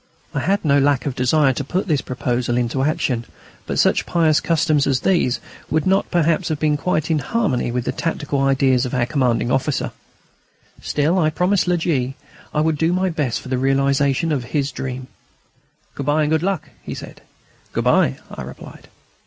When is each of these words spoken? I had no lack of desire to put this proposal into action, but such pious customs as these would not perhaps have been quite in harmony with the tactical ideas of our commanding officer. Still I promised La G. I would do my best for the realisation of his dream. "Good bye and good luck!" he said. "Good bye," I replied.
I 0.33 0.39
had 0.39 0.65
no 0.65 0.79
lack 0.79 1.05
of 1.05 1.13
desire 1.15 1.53
to 1.53 1.63
put 1.63 1.87
this 1.87 2.01
proposal 2.01 2.57
into 2.57 2.81
action, 2.81 3.25
but 3.67 3.77
such 3.77 4.07
pious 4.07 4.39
customs 4.39 4.87
as 4.87 5.01
these 5.01 5.39
would 5.69 5.85
not 5.85 6.09
perhaps 6.09 6.49
have 6.49 6.57
been 6.59 6.75
quite 6.75 7.11
in 7.11 7.19
harmony 7.19 7.71
with 7.71 7.85
the 7.85 7.91
tactical 7.91 8.41
ideas 8.41 8.83
of 8.83 8.95
our 8.95 9.05
commanding 9.05 9.51
officer. 9.51 9.91
Still 10.81 11.19
I 11.19 11.29
promised 11.29 11.67
La 11.67 11.75
G. 11.75 12.15
I 12.51 12.61
would 12.61 12.79
do 12.79 12.93
my 12.93 13.11
best 13.11 13.41
for 13.41 13.49
the 13.49 13.59
realisation 13.59 14.31
of 14.31 14.45
his 14.45 14.71
dream. 14.71 15.05
"Good 15.93 16.07
bye 16.07 16.23
and 16.23 16.31
good 16.31 16.41
luck!" 16.41 16.69
he 16.81 16.95
said. 16.95 17.21
"Good 17.71 17.83
bye," 17.83 18.17
I 18.31 18.41
replied. 18.41 18.87